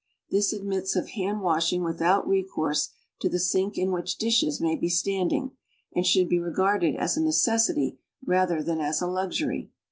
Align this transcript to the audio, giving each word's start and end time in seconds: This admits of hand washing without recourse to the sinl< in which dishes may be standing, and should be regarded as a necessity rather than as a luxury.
This 0.31 0.51
admits 0.51 0.95
of 0.95 1.09
hand 1.09 1.41
washing 1.41 1.83
without 1.83 2.27
recourse 2.27 2.89
to 3.19 3.29
the 3.29 3.37
sinl< 3.37 3.77
in 3.77 3.91
which 3.91 4.17
dishes 4.17 4.59
may 4.59 4.75
be 4.75 4.89
standing, 4.89 5.51
and 5.93 6.07
should 6.07 6.27
be 6.27 6.39
regarded 6.39 6.95
as 6.95 7.17
a 7.17 7.21
necessity 7.21 7.99
rather 8.25 8.63
than 8.63 8.79
as 8.81 8.99
a 8.99 9.05
luxury. 9.07 9.69